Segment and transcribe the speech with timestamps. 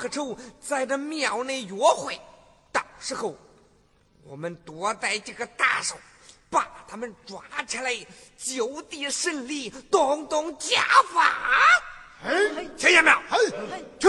[0.00, 2.18] 和王克仇在这庙内约会，
[2.72, 3.36] 到时候
[4.24, 5.94] 我们多带几个打手，
[6.48, 7.94] 把他们抓起来，
[8.38, 10.80] 就地审理，动动家
[11.12, 11.36] 法。
[12.24, 13.16] 哎，听见没有？
[13.70, 14.08] 哎，去。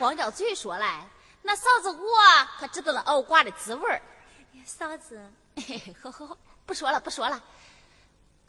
[0.00, 1.06] 光叫嘴说来，
[1.42, 2.18] 那嫂子我
[2.58, 4.00] 可知道了熬瓜的滋味儿。
[4.64, 5.30] 嫂子，
[6.02, 7.38] 好好好，不说了不说了。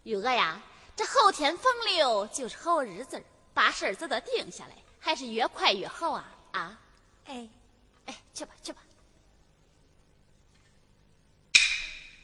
[0.03, 0.61] 玉娥呀，
[0.95, 3.21] 这后天逢六就是好日子
[3.53, 6.79] 把事儿都得定下来，还是越快越好啊啊！
[7.25, 7.49] 哎，
[8.05, 8.81] 哎，去吧去吧，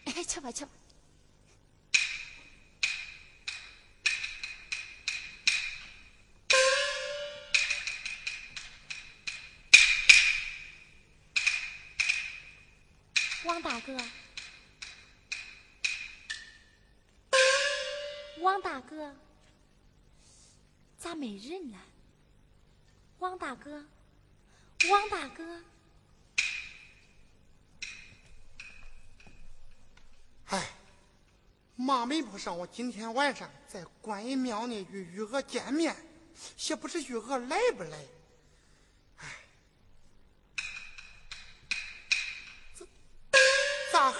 [0.05, 0.71] 哎，去吧去吧。
[13.57, 13.97] 王大哥，
[18.39, 19.15] 王大哥，
[20.99, 21.77] 咋没人呢？
[23.17, 23.83] 王大哥，
[24.91, 25.63] 王大哥，
[30.49, 30.69] 哎，
[31.75, 35.95] 妈没不上，我今天晚上在观音庙内与玉娥见面，
[36.69, 38.05] 也不知玉娥来不来。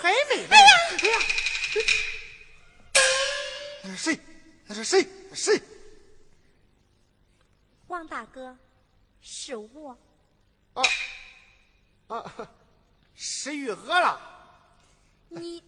[0.02, 0.58] 还没来？
[0.58, 0.72] 哎呀！
[0.94, 1.18] 哎呀！
[3.84, 4.20] 那是谁？
[4.66, 5.08] 那是谁？
[5.34, 5.62] 谁？
[7.88, 8.58] 王大哥，
[9.22, 9.98] 是我。
[10.74, 10.84] 啊
[12.08, 12.50] 啊！
[13.16, 14.22] 是玉娥了。
[15.30, 15.64] 你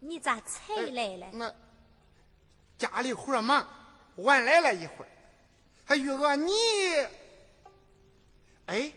[0.00, 1.30] 你咋才来了？
[1.32, 1.54] 那
[2.76, 3.66] 家里活忙，
[4.16, 5.08] 晚来了一会儿。
[5.86, 6.52] 还玉娥你，
[8.66, 8.92] 哎，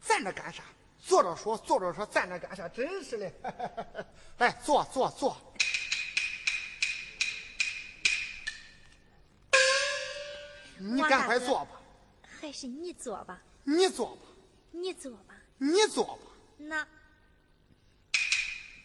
[0.00, 0.62] 站着干啥？
[1.04, 2.68] 坐着说，坐着说，站着干啥？
[2.68, 4.06] 真是的！
[4.38, 5.36] 来，坐坐坐。
[10.78, 11.80] 你赶快坐吧。
[12.40, 13.40] 还是你坐吧。
[13.64, 14.22] 你坐吧。
[14.70, 15.34] 你坐吧。
[15.58, 16.18] 你坐吧。
[16.56, 16.86] 那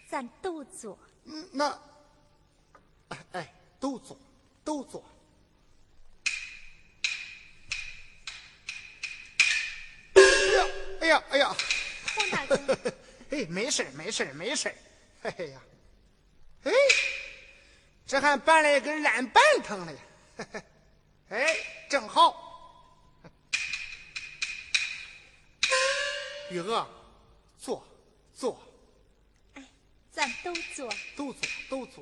[0.09, 0.97] 咱都坐。
[1.25, 1.79] 嗯，那，
[3.31, 4.17] 哎，都坐，
[4.63, 5.03] 都坐。
[13.49, 14.73] 没事没事没事
[15.23, 15.61] 哎呀，
[16.63, 16.71] 哎，
[18.05, 19.95] 这还搬了一根烂板凳嘞，
[21.29, 21.55] 哎，
[21.89, 22.43] 正好。
[26.49, 26.87] 玉娥，
[27.57, 27.85] 坐
[28.33, 28.61] 坐。
[29.55, 29.63] 哎，
[30.11, 30.89] 咱都坐。
[31.17, 32.01] 都坐都坐。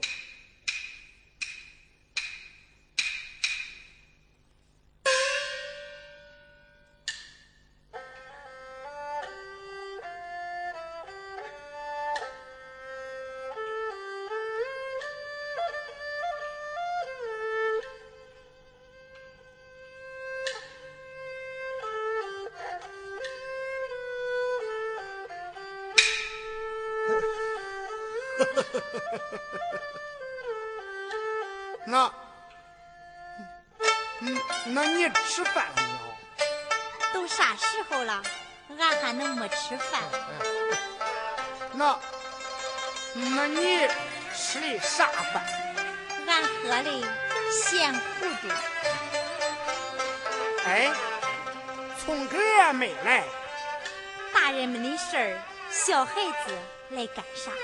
[56.95, 57.57] 来干啥呀？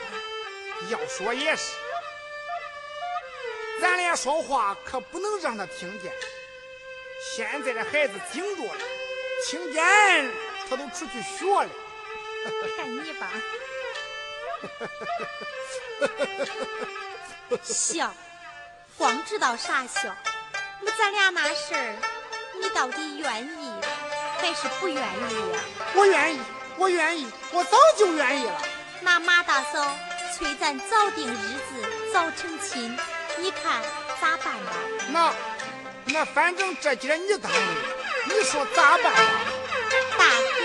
[0.90, 1.74] 要说也是，
[3.80, 6.12] 咱俩说话可不能让他听见。
[7.36, 8.74] 现在的孩子听着了，
[9.48, 10.32] 听见
[10.68, 11.70] 他都出去学了。
[12.76, 13.32] 看你吧，
[17.62, 18.12] 笑，
[18.98, 20.16] 光知道傻笑。
[20.82, 21.96] 那咱俩那事儿，
[22.60, 23.72] 你到底愿意
[24.40, 25.60] 还是不愿意呀？
[25.94, 26.40] 我愿意，
[26.78, 28.62] 我愿意，我早就愿意了。
[29.02, 29.96] 那马大嫂。
[30.34, 32.98] 催咱早定日子，早成亲，
[33.38, 33.82] 你看
[34.20, 34.72] 咋办吧？
[35.10, 35.34] 那
[36.06, 37.58] 那反正这节你当的，
[38.26, 39.20] 你说咋办吧？
[40.18, 40.62] 大哥。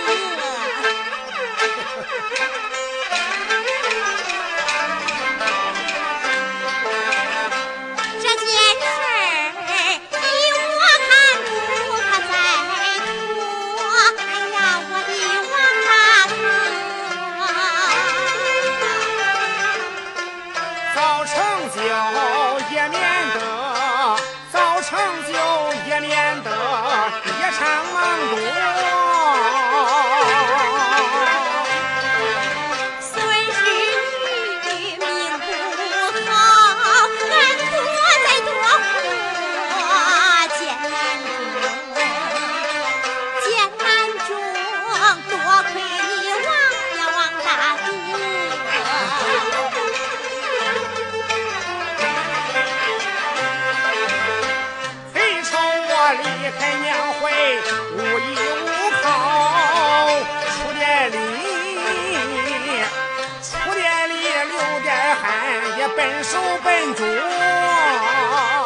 [66.07, 67.03] 笨手笨脚。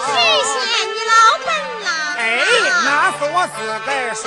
[0.06, 0.12] 谁
[0.44, 0.52] 嫌
[0.92, 1.12] 你老
[1.46, 1.48] 笨
[1.84, 1.88] 啦？
[2.18, 2.20] 哎，
[2.84, 4.22] 那是我自个儿说。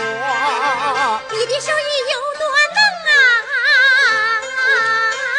[1.29, 2.43] 你的手艺有多
[2.73, 2.77] 能
[3.09, 3.15] 啊？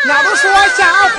[0.06, 0.42] 那都说
[0.76, 0.78] 下
[1.08, 1.18] 父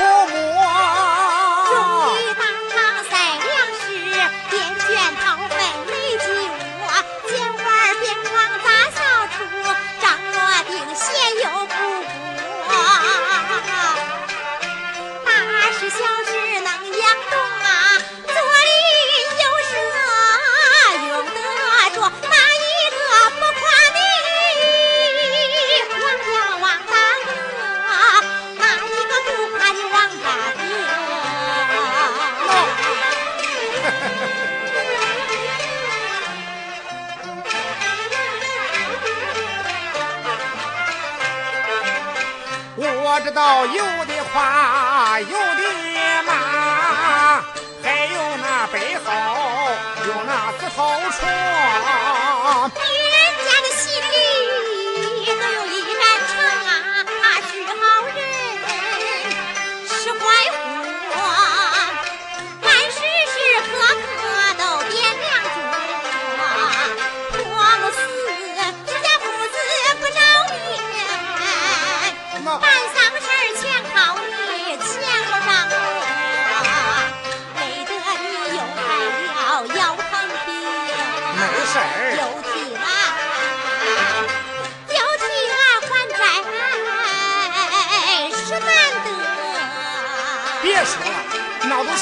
[43.65, 45.63] 有的夸，有的
[46.25, 46.31] 骂，
[47.83, 49.11] 还有那背后
[50.05, 50.77] 有那自头
[51.11, 51.74] 床。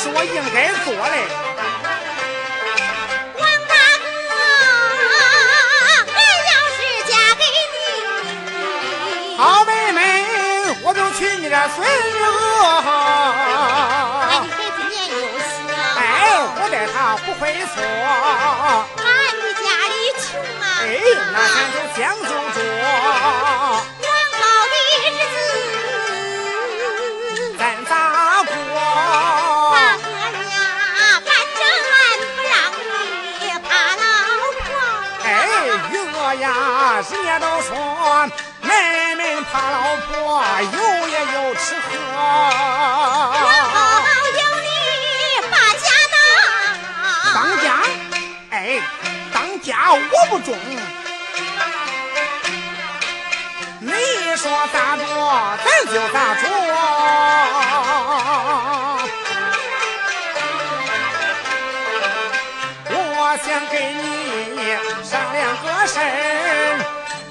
[0.03, 0.99] 是我应该做的。
[3.39, 4.35] 王大哥，
[6.11, 6.19] 俺
[6.51, 7.41] 要是嫁给
[7.71, 7.75] 你，
[9.37, 10.03] 好妹妹，
[10.83, 11.87] 我就娶你这孙
[12.19, 12.23] 那
[13.31, 14.43] 女。
[14.43, 16.03] 你孩子年幼小，哎，
[16.59, 17.41] 我待他不会
[17.73, 17.75] 错。
[18.99, 19.07] 俺
[19.39, 20.27] 的家里穷
[20.59, 20.83] 啊，哎，
[21.31, 22.59] 那咱就将就着，
[37.01, 37.75] 人家都说
[38.61, 41.87] 男人怕老婆，有也有吃喝。
[42.09, 43.41] 往
[43.73, 43.75] 后
[44.27, 44.67] 有你
[45.49, 46.15] 把家当，
[47.33, 47.65] 当家，
[48.51, 48.53] 哎，
[49.33, 49.97] 当家我
[50.29, 50.55] 不中。
[53.79, 53.91] 你
[54.37, 55.01] 说咋着，
[55.65, 56.43] 咱就咋着。
[62.95, 62.95] 我
[63.43, 64.22] 想给你
[65.03, 66.03] 商量个事儿，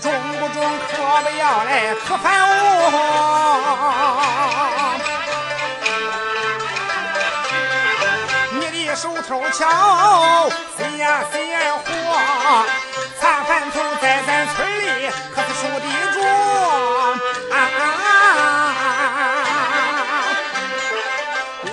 [0.00, 0.56] 中不中
[0.90, 1.70] 可不要来
[2.06, 2.58] 可烦我。
[8.52, 11.86] 你的手头巧，谁呀谁呀活，
[13.20, 16.16] 茶饭头在咱村里可是数得着。
[17.52, 18.00] 啊啊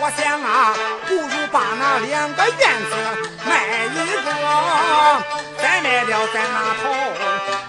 [0.01, 0.47] 我想啊，
[1.07, 2.53] 不如把那两个院
[2.89, 2.95] 子
[3.45, 4.25] 卖一个，
[5.61, 6.83] 再卖了咱那头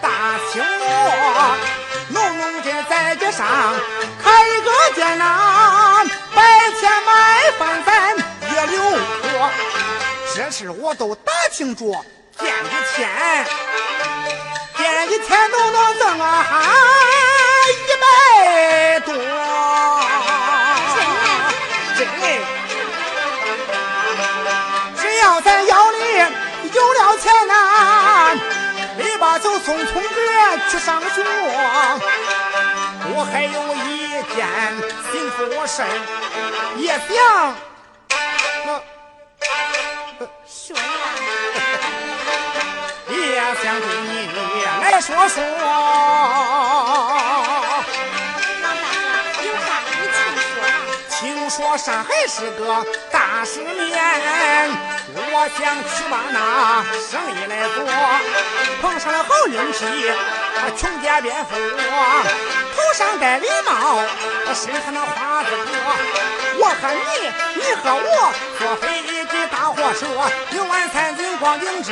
[0.01, 0.09] 大
[0.53, 0.85] 青罗，
[2.09, 3.47] 农农家在街上
[4.23, 6.43] 开一个店呐，白
[6.79, 8.17] 天卖饭咱
[8.55, 9.51] 也留活。
[10.35, 12.05] 这事我都打听着，
[12.39, 13.09] 店一天，
[14.77, 16.27] 店一天都能挣啊
[17.71, 19.15] 一百多。
[21.97, 22.29] 真的，只
[25.41, 26.19] 要咱腰里
[26.75, 28.35] 有了钱呐、
[28.99, 30.09] 立马就送聪哥
[30.69, 31.25] 去上学。
[33.13, 34.47] 我还有一件
[35.11, 35.89] 心腹事儿，
[36.77, 37.09] 也想，
[40.47, 40.79] 说呀，
[43.09, 44.13] 也想对你
[44.83, 45.41] 来说说。
[51.51, 53.69] 说上海是个大世面，
[55.17, 57.85] 我想去把那生意来做，
[58.81, 64.01] 碰上了好运气，啊穷家变富，头上戴礼帽，
[64.55, 65.73] 身上那花子革。
[66.61, 70.07] 我和你，你和我，坐飞机大货车，
[70.57, 71.91] 游玩三军逛景致，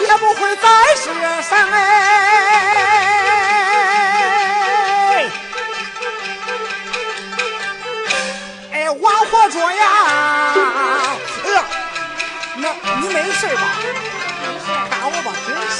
[0.00, 1.04] 也不会在世
[1.48, 3.21] 上哎。
[8.92, 9.84] 哎，往活着呀！
[11.44, 11.64] 哎呀，
[12.56, 12.68] 那
[13.00, 13.62] 你没事吧？
[13.80, 13.88] 没
[14.58, 14.66] 事。
[14.90, 15.78] 打我吧，真是。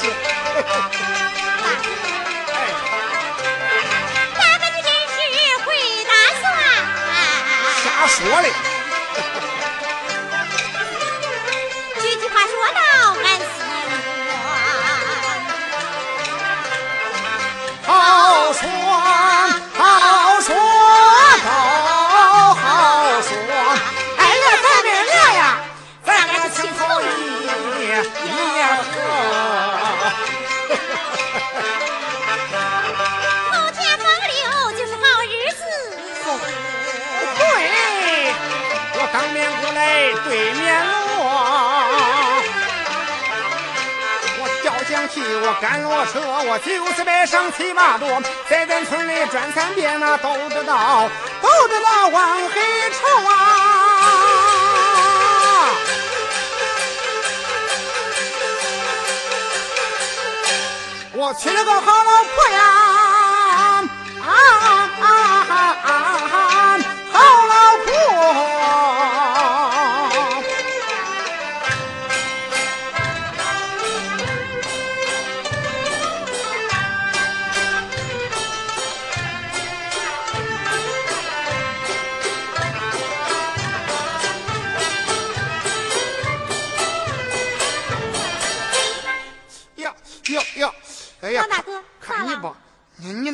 [4.35, 5.15] 大咱们真是
[5.63, 5.67] 会
[6.09, 6.43] 打算。
[7.83, 8.45] 瞎说嘞。
[12.01, 12.79] 句句话说到
[13.21, 13.45] 俺心
[14.27, 14.31] 窝。
[17.85, 17.87] 好
[18.53, 18.61] 说
[39.43, 40.93] 我当面过来对面落。
[44.39, 51.09] 我吊响旗，我赶骡车，我就是摆上七八多，在咱村里转三遍那都知道，
[51.41, 53.31] 都知道往黑冲啊！
[61.15, 62.63] 我娶了个好老婆呀！
[64.23, 65.05] 啊啊啊
[65.83, 65.89] 啊
[66.31, 66.62] 啊！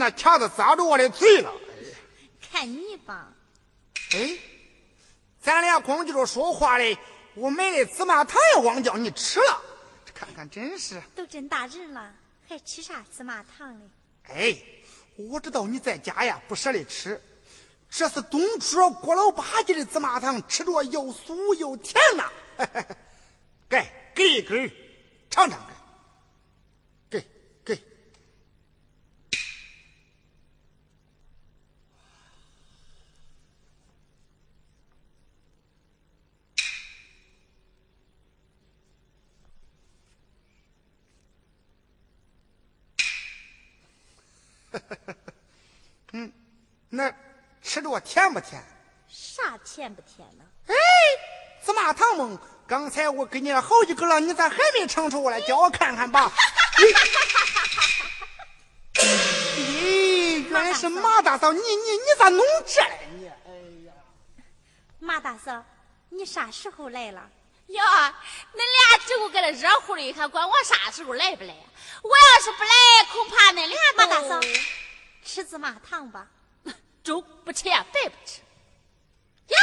[0.10, 1.54] 那卡子扎住我的嘴了。
[2.52, 3.32] 看你吧，
[4.14, 4.40] 哎，
[5.40, 6.98] 咱俩光就着说话嘞，
[7.36, 9.62] 我买的芝麻糖也忘叫你吃了。
[10.04, 12.12] 这看看真是，都真大人了，
[12.48, 13.86] 还吃啥芝麻糖嘞？
[14.34, 14.58] 哎，
[15.16, 17.22] 我知道你在家呀不舍得吃，
[17.88, 22.32] 这是东出郭老八家的芝麻糖，吃着又酥又甜呐。
[23.70, 24.72] 给给一根儿
[25.30, 25.76] 尝尝看，
[27.12, 27.24] 给
[27.64, 27.80] 给。
[46.14, 46.32] 嗯，
[46.90, 47.14] 那
[47.62, 48.64] 吃着甜不甜？
[49.08, 50.44] 啥甜不甜呢？
[50.68, 50.76] 哎，
[51.66, 55.42] 芝麻糖嘛，刚才我给你了好几个了，你咋还没尝出来？
[55.42, 56.32] 叫我看看吧。
[58.96, 63.00] 咦，原来是马大嫂，你你你咋弄这来？
[63.18, 63.52] 你哎
[63.88, 63.94] 呀，
[65.00, 65.64] 马大嫂，
[66.10, 67.30] 你啥时候来了？
[67.70, 67.84] 哟，
[68.54, 71.56] 恁俩只顾搁这热乎的，还管我啥时候来不来？
[72.02, 74.40] 我要是不来，恐怕恁俩都马大嫂，
[75.24, 76.26] 吃芝麻糖吧。
[77.04, 78.42] 粥不吃呀，白不吃。
[79.48, 79.58] 呀，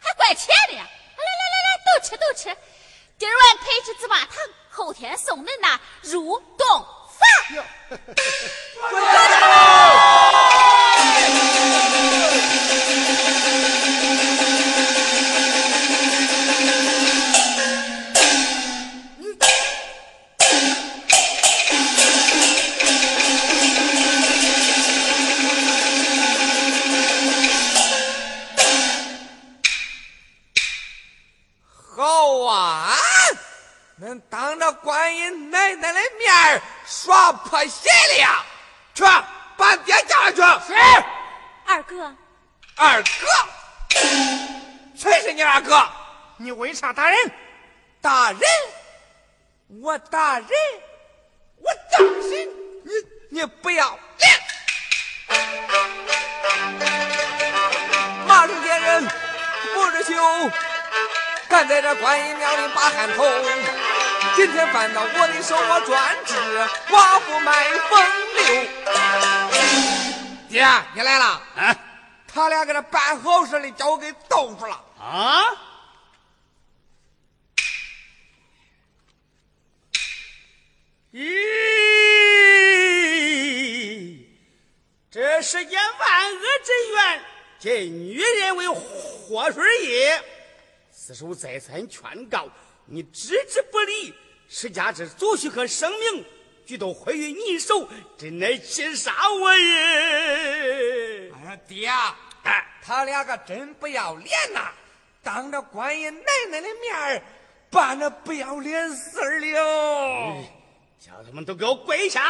[0.00, 0.82] 还怪钱的呀！
[0.82, 2.56] 来来来来，都吃都吃。
[3.18, 4.36] 今儿晚陪吃芝麻糖，
[4.70, 6.86] 后天送恁那入洞
[7.18, 7.64] 房。
[49.88, 50.46] 我打人，
[51.56, 52.46] 我大人，
[52.84, 54.30] 你你不要脸！
[58.26, 59.08] 马上点人，
[59.72, 60.12] 不知羞，
[61.48, 63.24] 敢在这观音庙里把汗头。
[64.36, 66.34] 今天翻到我的手，我专治
[66.90, 67.98] 寡妇卖风
[68.34, 68.44] 流。
[70.50, 71.24] 爹，你来了。
[71.56, 71.74] 啊
[72.30, 74.78] 他俩搁这办好事的，叫我给逗住了。
[75.00, 75.44] 啊！
[81.18, 81.24] 咦，
[85.10, 87.20] 这世间万恶之源，
[87.58, 90.22] 借女人为祸水也。
[90.92, 92.48] 此手再三劝告，
[92.86, 94.14] 你置之不理，
[94.48, 96.24] 施家之祖训和生命，
[96.64, 101.32] 俱都毁于你手，真乃气杀我也！
[101.32, 104.70] 哎呀，爹啊，哎，他俩可真不要脸呐！
[105.24, 107.20] 当着观音奶奶的面儿
[107.70, 110.44] 办那不要脸事儿了。
[111.00, 112.20] 叫他们都给我跪下！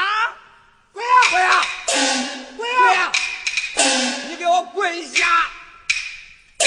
[0.93, 1.63] 跪呀跪呀
[2.59, 3.11] 跪呀！
[4.29, 5.27] 你给我跪下！
[6.59, 6.67] 哎，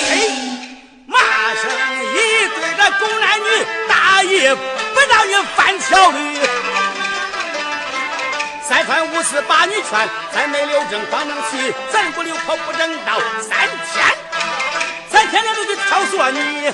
[1.06, 1.20] 骂
[1.54, 1.70] 声
[2.12, 3.46] 一对着狗男女
[3.88, 6.42] 大爷，不让你翻条律。
[8.68, 13.20] 三番五次把你劝，再没留正方能去，咱不留口不正道。
[13.42, 14.18] 三天，
[15.08, 16.72] 三天两头就挑唆你。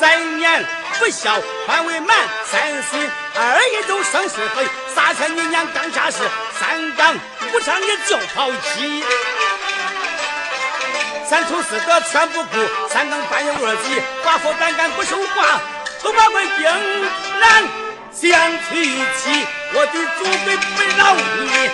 [0.00, 0.66] 三年
[0.98, 2.98] 不孝还为满，三岁
[3.34, 6.18] 二爷都生是非，撒钱你娘刚下世？
[6.58, 7.14] 三纲
[7.52, 9.04] 五常也就抛弃。
[11.26, 12.56] 三从四德全不顾，
[12.88, 15.60] 三更半夜二急，寡妇胆敢不守寡，
[16.00, 17.68] 丑八怪竟然
[18.12, 18.84] 想娶
[19.16, 21.70] 妻，我的祖辈不饶你！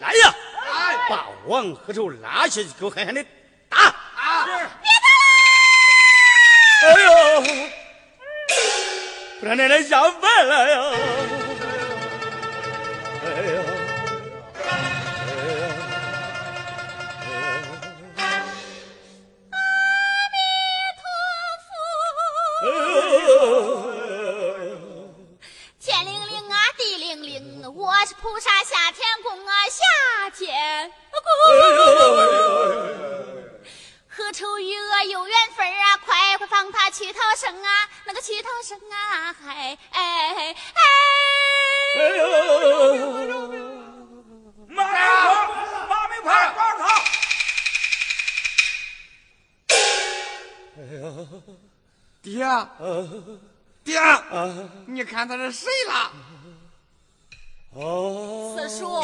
[0.00, 0.34] 来呀，
[1.08, 3.24] 把王和头拉下去，给我狠狠的
[3.68, 3.78] 打！
[3.78, 4.70] 别打了！
[6.84, 7.08] 哎呦，
[9.40, 10.92] 不然奶奶下饭了呀！
[13.24, 13.62] 哎呀！
[25.80, 29.82] 天灵灵啊，地灵灵，我是菩萨下天宫啊，下
[30.36, 31.18] 天宫。
[34.24, 35.98] 何愁与我有缘分啊？
[35.98, 37.90] 快快放他去逃生啊！
[38.06, 39.34] 那个去逃生啊！
[39.34, 40.56] 嗨哎哎！
[41.98, 42.26] 哎呦！
[44.68, 45.52] 马没跑，
[45.90, 46.88] 马没跑，抓住他！
[52.22, 52.32] 爹，
[53.84, 54.00] 爹，
[54.86, 56.10] 你看他是谁了？
[57.74, 59.02] 哦，四叔，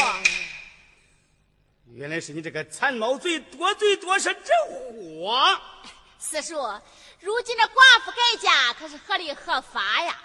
[1.92, 5.60] 原来是你这个残毛嘴、多嘴多舌之货！
[6.18, 6.54] 四叔，
[7.18, 10.16] 如今这寡妇改嫁可是合理合法呀？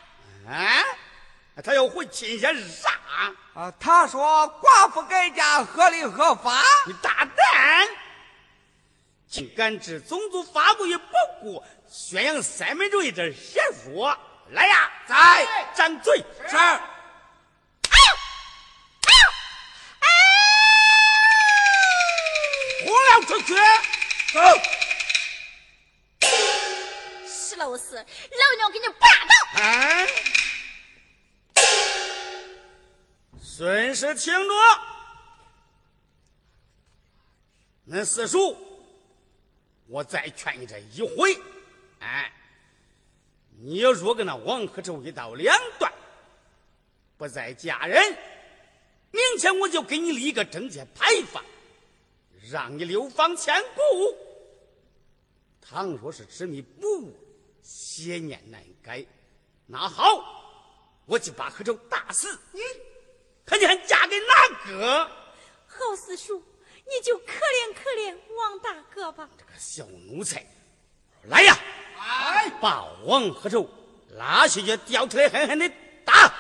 [0.48, 0.84] 啊，
[1.64, 2.92] 他要回亲些啥？
[3.56, 4.22] 啊，他说
[4.62, 6.62] 寡妇改嫁合理合法。
[6.86, 7.88] 你大胆！
[9.28, 11.04] 竟敢置种族法规于不
[11.42, 14.16] 顾，宣扬三民主义这邪说！
[14.52, 16.24] 来呀，在张嘴！
[16.48, 16.56] 是。
[23.26, 23.54] 出去！
[24.34, 24.40] 走！
[27.28, 28.04] 石老四，老
[28.58, 29.64] 娘给你霸道！
[29.64, 30.08] 啊！
[33.42, 34.54] 孙氏听着，
[37.88, 38.58] 恁四叔，
[39.88, 41.40] 我再劝你这一回，
[42.00, 42.34] 哎，
[43.62, 45.94] 你要若跟那王克周一刀两断，
[47.18, 48.18] 不再嫁人，
[49.12, 51.42] 明天我就给你立一个贞节牌坊，
[52.50, 53.82] 让你流芳千古。
[55.62, 57.14] 倘若是执迷不悟，
[57.62, 59.04] 邪念难改，
[59.66, 60.22] 那好，
[61.06, 62.40] 我就把贺州打死。
[62.52, 62.62] 你
[63.46, 65.06] 看你还嫁给哪个？
[65.68, 66.42] 好四叔，
[66.86, 69.28] 你就可怜可怜王大哥吧。
[69.38, 70.46] 这个小奴才，
[71.24, 71.58] 来呀！
[71.98, 73.68] 哎，把王贺州
[74.12, 75.68] 拉下去，吊起来，狠狠的
[76.06, 76.28] 打！
[76.28, 76.36] 打！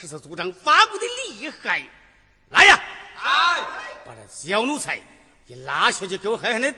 [0.00, 1.86] 不知道十四组长发过的厉害。
[2.50, 2.82] 来呀！
[3.22, 3.60] 哎，
[4.04, 4.98] 把这小奴才
[5.46, 6.74] 也拉下去，给我狠狠的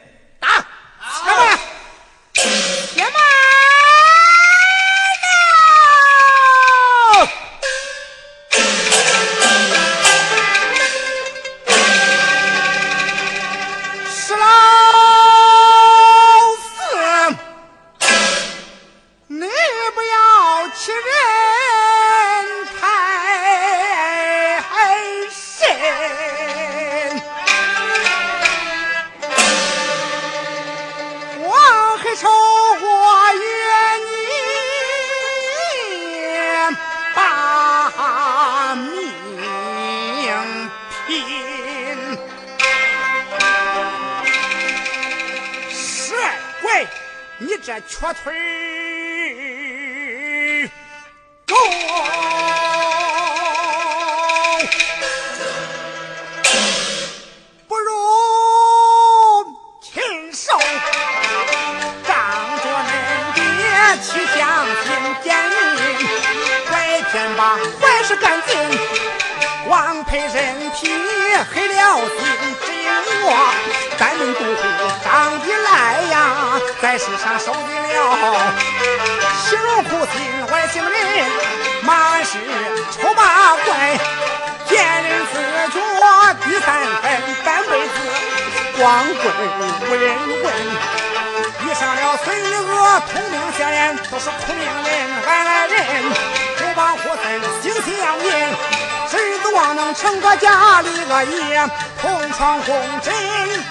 [102.43, 103.15] 同床共枕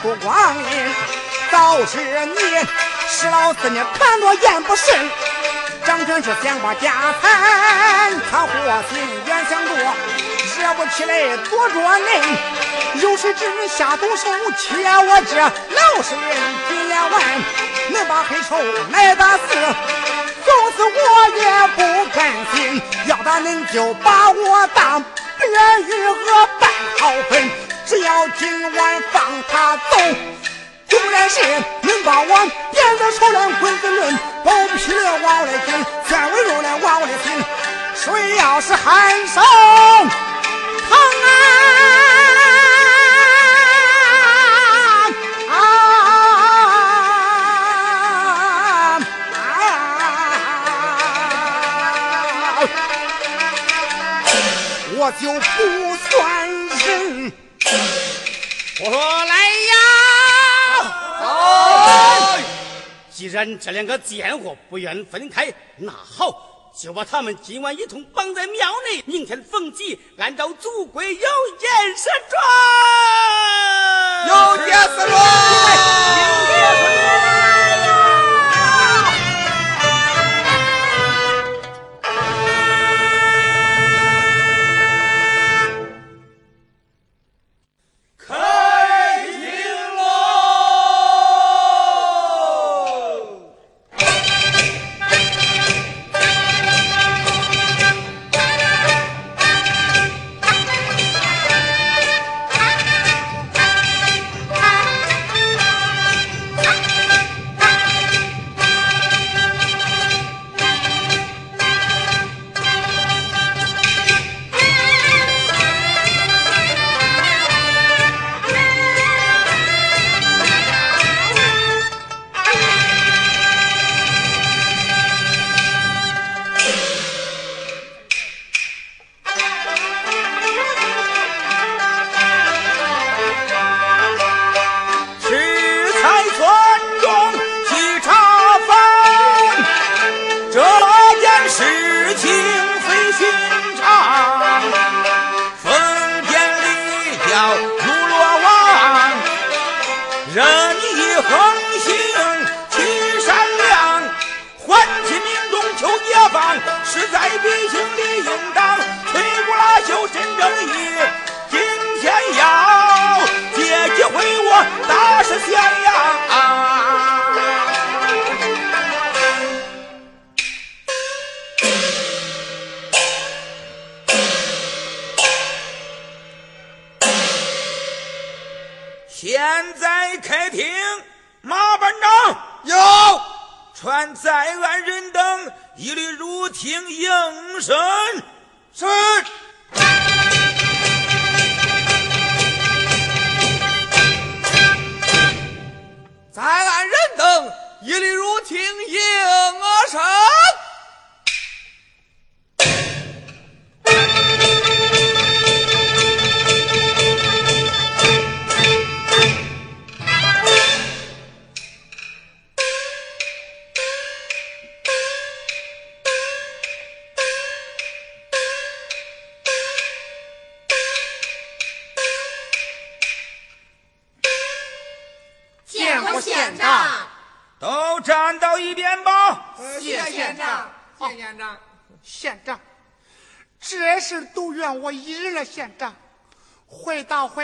[0.02, 0.64] 度光阴。
[1.52, 2.40] 早知你
[3.10, 4.98] 是老四，你看着眼不顺，
[5.86, 6.90] 张军是想把家
[7.22, 8.50] 产他祸
[8.90, 13.02] 心，原想着惹不起来躲着恁。
[13.02, 16.32] 有谁知你下毒手，切我这老实人
[16.70, 17.22] 金眼丸，
[17.92, 18.56] 恁把黑手
[18.94, 19.42] 来打死，
[20.46, 21.82] 就是我也不
[22.12, 22.82] 甘心。
[23.08, 25.46] 要打恁就把我当别
[25.88, 27.52] 鱼鹅半毫分，
[27.86, 29.98] 只要今晚放他走。
[30.88, 31.40] 纵然是
[31.84, 32.26] 恁把我
[32.72, 37.44] 变得丑脸滚子论，剥皮的往我的心，酸为肉的往我的心。
[37.96, 39.44] 谁要是喊声
[40.90, 41.30] 疼啊
[45.50, 45.54] 啊
[52.50, 52.64] 啊！
[54.98, 55.40] 我就不
[58.84, 59.36] 我说来
[59.70, 59.76] 呀！
[61.22, 62.44] 哎，
[63.14, 72.42] 既然这两个贱货不愿分开，那好，就把他们今晚一同绑在庙内，明天逢集，按照祖规有言设状。
[74.28, 75.22] 有点子了。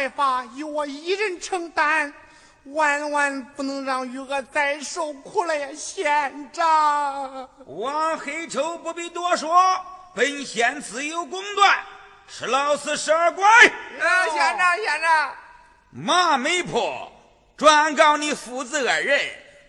[0.09, 2.13] 法由我一人承担，
[2.65, 5.67] 万万不能让玉娥再受苦了呀！
[5.75, 9.49] 县长，王黑丑不必多说，
[10.13, 11.79] 本县自有公断，
[12.27, 13.45] 是老四十二拐。
[13.99, 15.35] 呃，县长，县长。
[15.91, 17.11] 马媒婆
[17.55, 19.19] 转告你父子二人，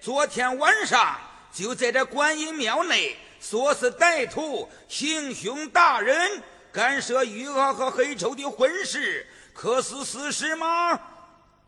[0.00, 1.16] 昨天晚上
[1.52, 9.26] 就在这观音庙内说是歹徒行凶打人，干涉玉娥和黑丑的婚事，
[9.60, 11.00] 可是事实吗？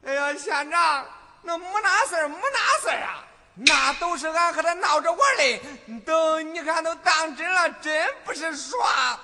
[0.07, 1.05] 哎呀，县长，
[1.43, 3.24] 那没那事儿，没那事儿啊，
[3.57, 5.61] 那都是俺和他闹着玩的，
[6.07, 8.78] 都你看都当真了，真不是耍。
[8.88, 9.18] 啊！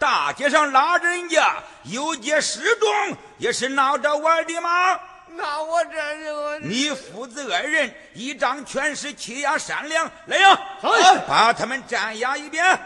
[0.00, 4.98] 大街上拉人家，有街示众，也是闹着玩的吗？
[5.28, 10.58] 那我这就你父子二人一仗全是，欺压善良，来呀！
[10.82, 12.76] 哎把他们斩压一边。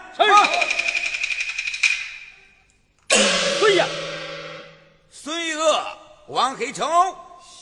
[3.66, 3.84] 对呀，
[5.10, 5.84] 孙娥、
[6.28, 6.86] 王黑丑，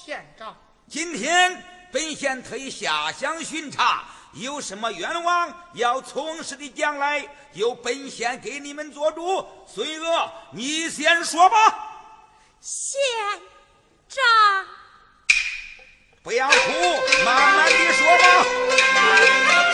[0.05, 0.55] 县长，
[0.87, 9.49] 今天本县特意下乡巡查，有什么愿望要从实的将来，由本县给你们做主。
[9.67, 11.57] 孙娥，你先说吧，
[12.61, 13.01] 县
[14.07, 14.23] 长，
[16.23, 16.55] 不要哭，
[17.25, 19.74] 慢慢的说吧。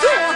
[0.00, 0.31] Yeah.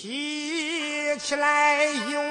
[0.00, 2.14] 提起来一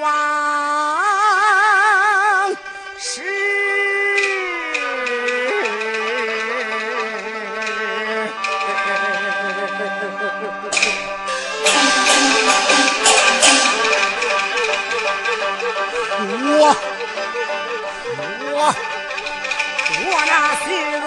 [2.96, 3.20] 事。
[16.40, 16.74] 我
[18.50, 18.72] 我
[20.06, 20.32] 我那
[20.64, 20.66] 心
[21.02, 21.06] 中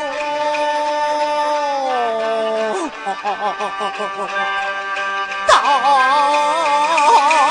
[5.80, 7.51] 到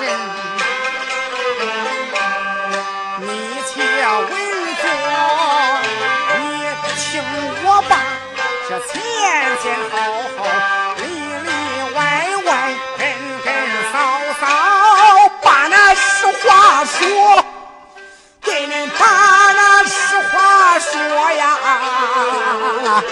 [0.00, 0.02] 人，
[3.20, 3.24] 你
[3.66, 3.84] 且稳
[4.80, 4.82] 坐，
[6.38, 6.40] 你
[6.96, 7.02] 听
[7.64, 7.92] 我把
[8.68, 8.92] 这前
[9.62, 9.92] 前后
[10.36, 10.38] 后、
[10.96, 11.02] 里
[11.44, 11.48] 里
[11.94, 11.96] 外
[12.44, 12.46] 外、
[12.98, 13.00] 根
[13.44, 13.46] 根
[13.92, 13.94] 嫂
[14.40, 14.42] 嫂，
[15.42, 16.02] 把那实
[16.42, 16.44] 话
[16.84, 16.98] 说，
[18.42, 19.02] 给您把
[19.52, 20.92] 那实话说
[21.32, 21.44] 呀。
[23.04, 23.10] 可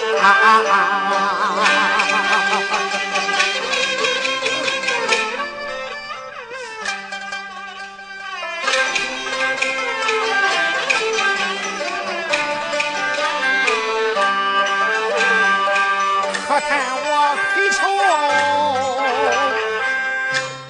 [16.69, 16.71] 看
[17.05, 17.07] 我
[17.55, 17.79] 黑丑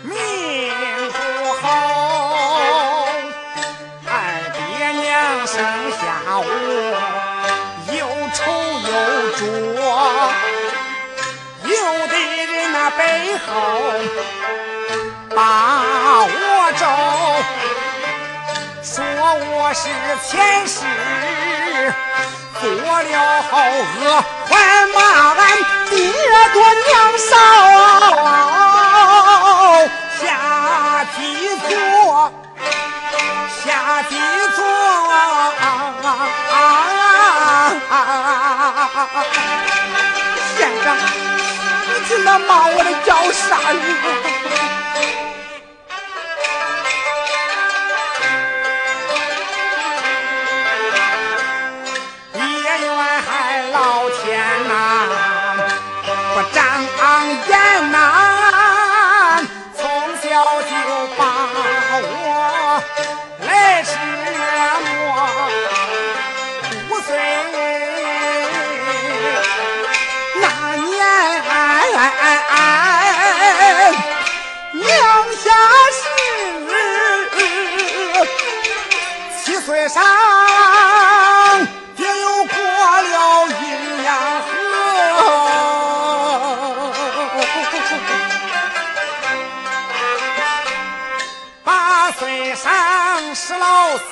[0.02, 0.10] 命
[1.12, 1.16] 不
[1.60, 1.62] 好，
[4.06, 4.10] 二
[4.52, 4.56] 爹
[5.00, 5.02] 娘
[5.46, 5.52] 生
[5.92, 6.00] 下
[6.38, 6.40] 我
[7.92, 7.98] 又
[8.32, 8.40] 丑
[8.88, 8.90] 又
[9.36, 9.40] 拙，
[11.64, 11.72] 有
[12.08, 12.14] 的
[12.46, 13.00] 人那背
[13.46, 13.48] 后
[15.34, 15.38] 把
[16.24, 16.32] 我
[16.78, 16.82] 咒，
[18.82, 18.92] 说
[19.52, 19.82] 我是
[20.28, 20.30] 前
[20.66, 20.74] 世。
[22.62, 24.00] 做了好恶，
[24.48, 24.52] 还
[24.94, 24.96] 骂
[25.34, 25.40] 俺
[25.94, 26.10] 爹
[26.54, 26.56] 多
[26.88, 27.30] 娘少，
[30.18, 30.24] 下
[31.14, 31.16] 地
[31.68, 31.70] 做，
[33.62, 33.68] 下
[34.04, 34.10] 地
[34.56, 34.58] 做，
[40.56, 40.84] 县长，
[41.88, 43.78] 你听他骂我的叫啥人？
[79.82, 80.02] 七岁上。
[81.96, 84.50] 也有过了阴阳河，
[91.64, 94.06] 八岁上是老四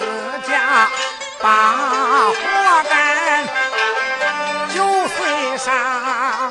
[0.49, 0.89] 家
[1.41, 1.49] 把
[2.31, 2.35] 活
[2.89, 3.47] 干，
[4.75, 4.77] 九
[5.09, 6.51] 岁上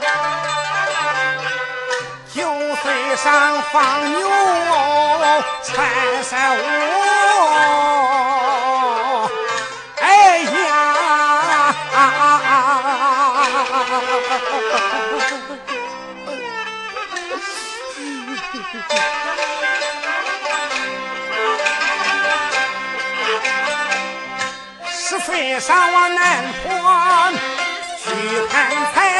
[2.34, 2.40] 九
[2.76, 3.74] 岁上放
[4.14, 4.30] 牛
[5.64, 6.60] 穿山舞。
[25.20, 27.32] 岁上往南坡
[27.98, 29.19] 去看财，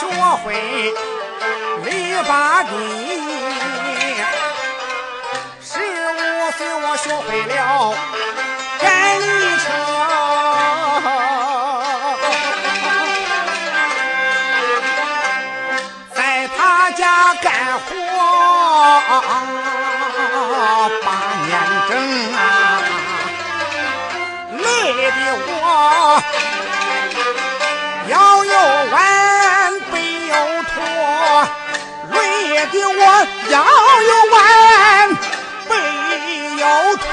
[0.00, 0.06] 学
[0.42, 0.48] 会
[1.84, 1.88] 篱
[2.24, 2.72] 笆地，
[5.62, 6.18] 十五
[6.56, 7.54] 岁我学会了
[8.80, 8.88] 赶
[9.20, 9.22] 驴
[9.58, 9.66] 车，
[16.14, 16.18] 在
[16.56, 16.58] 他
[16.92, 17.02] 家
[17.42, 17.44] 干
[17.84, 17.88] 活
[21.04, 21.06] 八
[21.44, 21.48] 年
[21.90, 21.90] 整
[22.36, 22.38] 啊，
[24.56, 24.64] 累
[25.10, 25.12] 的
[25.46, 25.50] 我。
[32.72, 33.54] 我腰
[34.02, 34.38] 又弯，
[35.68, 35.72] 背
[36.56, 36.64] 又
[36.96, 37.04] 驼。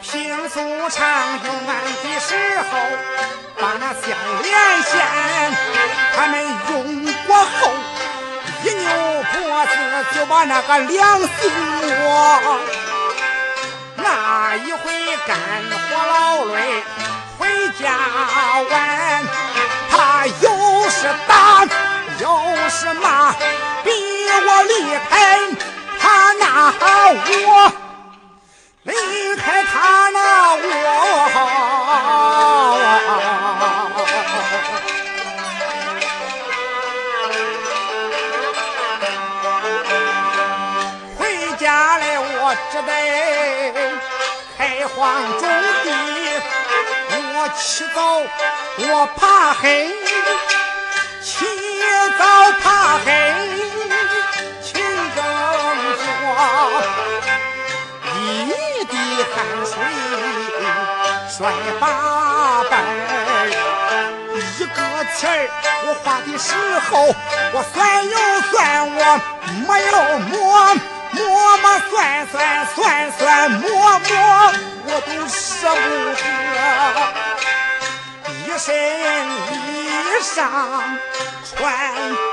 [0.00, 0.56] 平素
[0.90, 0.98] 常
[1.44, 1.68] 用的
[2.20, 2.28] 时
[2.58, 2.72] 候，
[3.60, 4.02] 把那项
[4.42, 4.48] 链
[4.82, 4.94] 线，
[6.16, 6.32] 他们
[6.70, 6.72] 用
[7.26, 7.46] 过后，
[9.58, 9.74] 扭脖子
[10.14, 11.28] 就把那个良心
[12.00, 12.60] 摸。
[13.96, 14.78] 那一回
[15.26, 15.36] 干
[15.90, 16.84] 活劳累，
[17.38, 17.48] 回
[17.80, 17.90] 家
[18.70, 19.24] 晚，
[19.90, 21.66] 他又是打
[22.20, 22.24] 又
[22.68, 23.32] 是骂，
[23.82, 23.90] 逼
[24.46, 24.72] 我离
[25.10, 25.38] 开，
[26.00, 26.72] 他那
[27.46, 27.72] 我。
[28.84, 28.94] 离
[29.36, 30.58] 开他那我，
[44.98, 45.42] 开荒种
[45.84, 45.88] 地，
[47.12, 47.98] 我起早
[48.78, 49.88] 我怕黑，
[51.22, 51.46] 起
[52.18, 52.24] 早
[52.60, 53.06] 怕黑，
[54.60, 54.74] 勤
[55.14, 55.22] 耕
[56.02, 56.02] 作。
[58.16, 58.18] 一
[58.86, 58.92] 滴
[59.22, 59.72] 汗水
[61.30, 61.38] 摔
[61.78, 61.84] 八
[62.68, 62.72] 瓣
[64.34, 64.78] 一个
[65.16, 65.32] 钱儿
[65.86, 66.48] 我花的时
[66.90, 66.90] 候，
[67.52, 68.16] 我算又
[68.50, 68.58] 算，
[68.96, 69.00] 我
[69.68, 70.36] 没有摸
[71.18, 72.36] 磨磨算算
[72.74, 72.76] 算
[73.12, 74.10] 算摸摸，
[74.86, 75.36] 我都舍
[75.74, 75.78] 不
[76.14, 76.22] 得。
[78.46, 78.66] 一身
[79.52, 79.54] 衣
[80.22, 80.36] 裳
[81.44, 81.56] 穿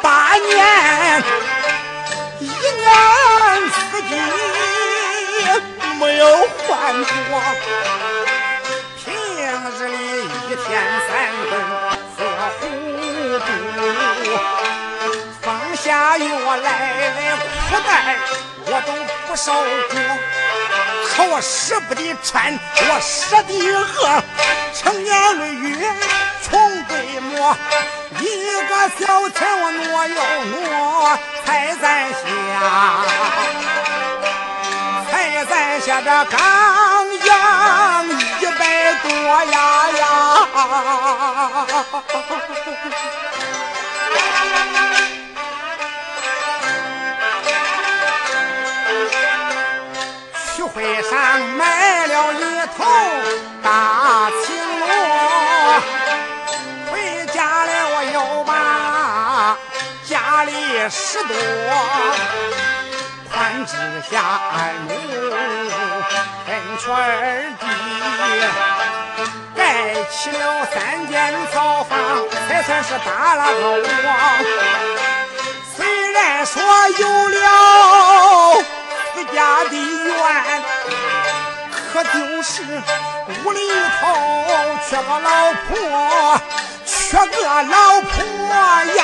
[0.01, 0.05] 八
[0.35, 0.43] 年，
[2.39, 2.49] 一年
[3.71, 4.09] 四季。
[5.97, 6.23] 没有
[6.67, 6.69] 换
[7.05, 7.41] 过，
[8.97, 9.05] 平
[9.77, 9.93] 日里
[10.25, 10.65] 一天
[11.07, 11.09] 三
[11.49, 11.51] 顿
[12.17, 12.17] 喝
[12.59, 12.61] 糊
[13.39, 13.47] 涂，
[15.41, 15.43] 放
[15.77, 15.83] 下
[16.17, 16.23] 药
[16.57, 16.67] 来
[17.15, 17.17] 的
[17.75, 18.15] 裤带
[18.67, 18.93] 我都
[19.27, 19.99] 不受过，
[21.09, 22.57] 可我舍不得穿，
[22.89, 24.23] 我舍得饿，
[24.73, 25.93] 成年累月
[26.41, 27.55] 穷对磨，
[28.19, 28.23] 一
[28.67, 30.15] 个小钱我挪又
[30.45, 32.23] 挪，才在下。
[35.11, 36.37] 还在下这刚
[37.25, 38.07] 养
[38.39, 39.09] 一百多
[39.43, 39.55] 呀
[39.99, 40.03] 呀，
[50.75, 52.43] 会上买了一
[52.77, 52.83] 头
[53.63, 54.85] 大青罗，
[56.91, 59.57] 回家来我又把
[60.05, 60.51] 家里
[60.89, 61.33] 拾多。
[63.31, 63.71] 三只
[64.11, 64.19] 下
[64.51, 64.53] 二
[64.85, 64.89] 亩
[66.45, 66.47] 分
[66.77, 66.99] 圈儿
[67.57, 67.63] 地，
[69.55, 69.63] 盖
[70.11, 71.97] 起了三间草房，
[72.49, 73.85] 才算是打了个窝。
[75.77, 76.61] 虽然说
[76.99, 77.39] 有了
[79.15, 80.13] 自家的院，
[81.93, 82.09] 可就
[82.43, 82.51] 是
[83.45, 83.59] 屋里
[84.01, 84.03] 头
[84.89, 86.41] 缺个老婆。
[86.85, 87.23] 缺个
[87.63, 88.13] 老婆
[88.97, 88.99] 呀，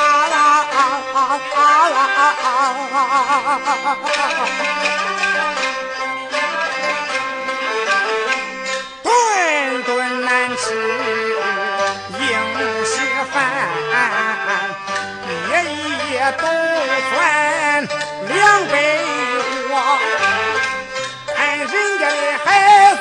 [9.04, 9.10] 顿
[9.84, 10.64] 顿难吃
[12.20, 12.22] 硬
[12.84, 12.92] 是
[13.32, 13.34] 饭，
[15.50, 15.52] 夜
[16.12, 16.44] 夜都
[17.10, 17.18] 算
[18.28, 18.36] 两
[18.68, 18.76] 杯，
[21.36, 21.68] 看人
[22.00, 22.48] 家的孩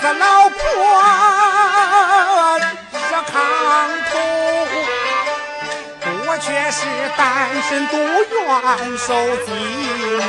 [0.01, 0.59] 子老婆
[3.11, 3.33] 热炕
[4.11, 4.13] 头。
[6.27, 6.79] 我却是
[7.17, 7.23] 单
[7.69, 7.99] 身独院
[8.97, 9.09] 受
[9.45, 9.49] 寂
[10.17, 10.23] 寞，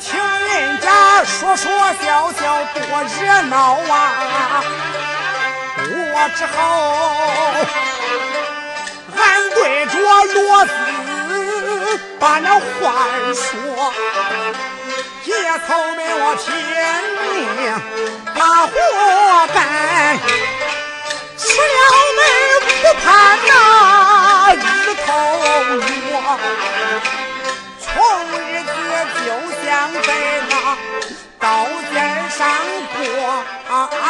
[0.00, 0.04] 听
[0.48, 0.86] 人家
[1.24, 1.70] 说说
[2.02, 3.54] 笑笑多热闹
[3.92, 3.92] 啊，
[5.76, 6.56] 我只好
[9.14, 9.20] 俺
[9.50, 9.92] 对着
[10.32, 10.32] 骡
[10.66, 10.68] 子
[12.18, 12.62] 把那话
[13.34, 13.52] 说，
[15.26, 15.32] 也
[15.66, 16.44] 草莓我拼
[17.22, 17.32] 命
[18.34, 18.72] 把活
[19.54, 19.56] 干，
[21.38, 21.80] 吃了
[22.16, 22.20] 没
[22.82, 23.04] 不盼
[23.46, 23.50] 呐。
[24.54, 24.56] 日
[25.06, 25.06] 头
[25.72, 26.14] 落，
[27.94, 27.96] 红
[28.38, 28.68] 日子
[29.24, 29.26] 就
[29.64, 29.66] 像
[30.02, 30.06] 在
[30.50, 30.52] 那
[31.40, 31.42] 刀
[31.90, 31.94] 尖
[32.30, 32.38] 上
[32.92, 32.96] 过
[33.68, 34.06] 啊啊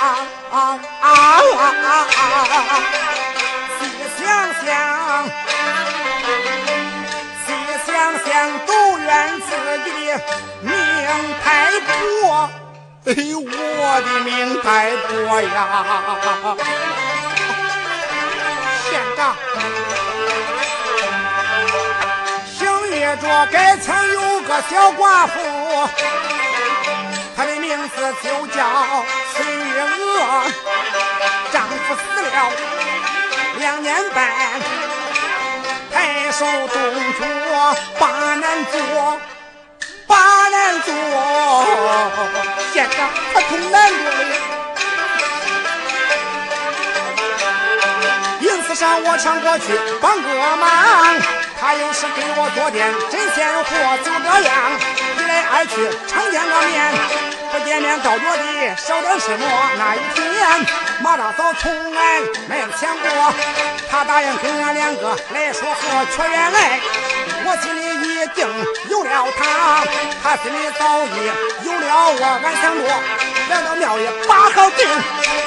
[0.00, 0.02] 啊
[0.50, 0.54] 啊啊
[1.02, 2.18] 啊啊！
[3.78, 3.80] 细
[4.16, 4.24] 想
[4.64, 4.66] 想，
[8.04, 9.46] 想想，都怨自
[9.84, 10.20] 己的
[10.60, 10.70] 命
[11.42, 11.46] 太
[11.80, 11.88] 薄。
[13.06, 14.66] 哎呦，我的命太
[15.08, 15.48] 薄呀！
[18.90, 19.34] 县长。
[23.22, 25.88] 着该曾有个小寡妇，
[27.36, 27.94] 她的名字
[28.24, 28.58] 就叫
[29.32, 30.50] 崔玉娥，
[31.52, 32.36] 丈夫死了
[33.60, 34.28] 两年半，
[35.94, 36.76] 太守东
[37.14, 37.24] 桌
[38.00, 38.76] 把难做，
[40.08, 40.16] 把
[40.48, 40.92] 难做，
[42.72, 44.34] 县长他从难做了，
[48.40, 50.66] 因此上我抢过去帮个忙。
[51.60, 54.52] 他有时给我做点针线活，就这样
[55.34, 55.74] 来二去
[56.06, 56.94] 常见个面，
[57.50, 59.44] 不见面倒着的少点什么。
[59.76, 60.22] 那一天
[61.00, 63.34] 马大嫂从来没有想过，
[63.90, 66.78] 她答应跟俺两个来说和，却原来
[67.46, 67.93] 我心里
[68.24, 68.48] 已经
[68.88, 69.84] 有了他，
[70.22, 71.26] 他心里早已
[71.64, 71.86] 有了
[72.18, 72.40] 我。
[72.42, 72.82] 俺想着
[73.50, 74.88] 来到庙里把好定。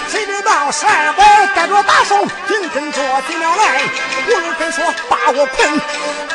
[0.10, 1.26] 谁知道十二拐
[1.56, 3.82] 带着大手，紧跟着进了来。
[4.28, 5.82] 无人分说把我捆，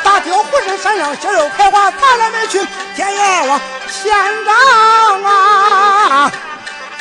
[0.03, 2.59] 大叫浑身闪亮，血肉开花，咱来没去
[2.95, 4.13] 天阎王县
[4.45, 6.31] 长啊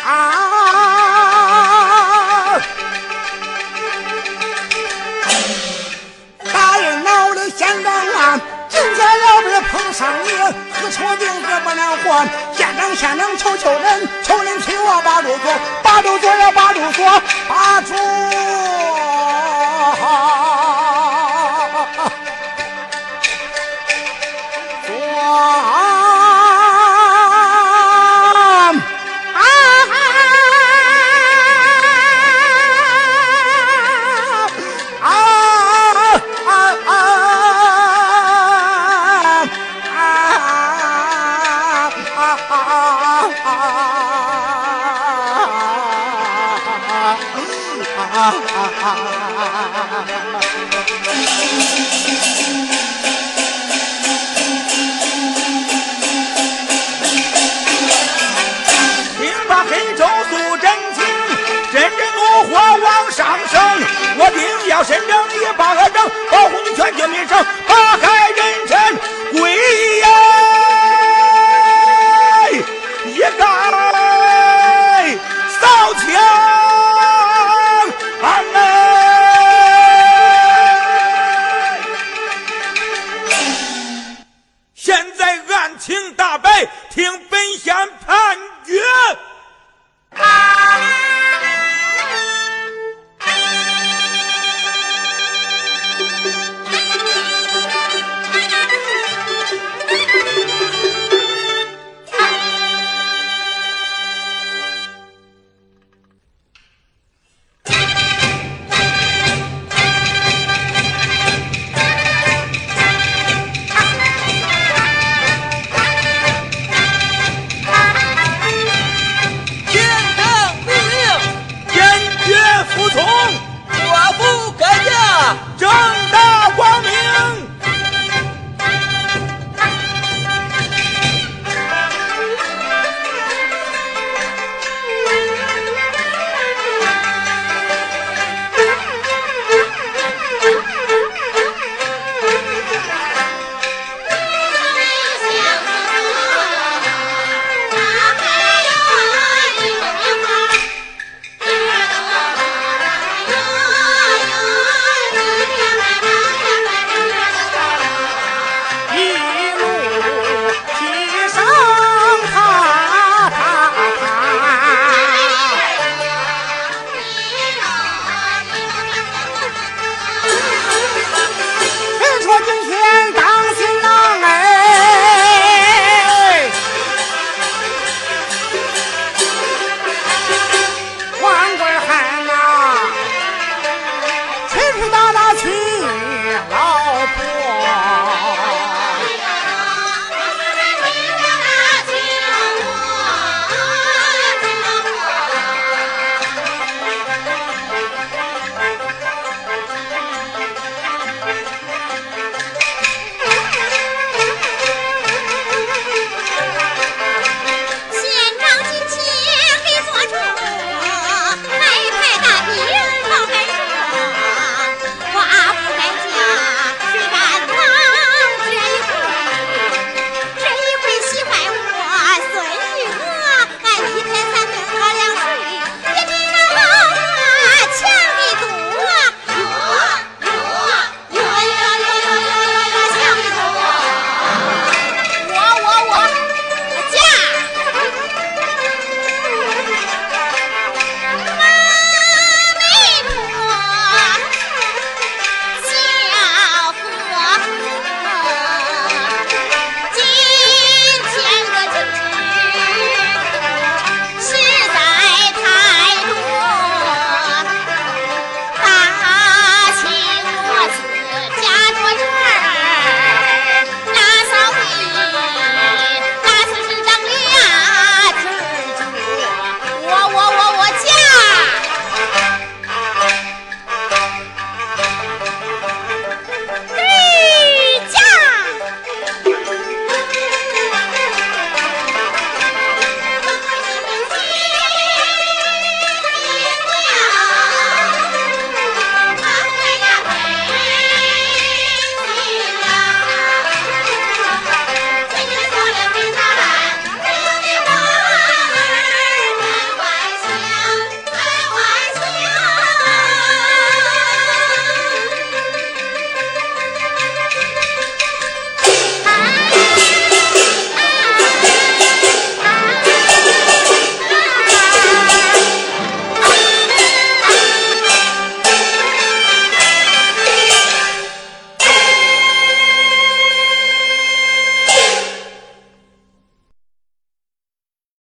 [0.07, 0.42] 啊！
[9.83, 10.29] 皇上你，
[10.73, 12.25] 何愁名字不能活？
[12.55, 15.51] 县长县长求求人，求人替我把路走，
[15.83, 17.03] 把路走呀把路走，
[17.49, 17.95] 把住。
[25.35, 25.92] 啊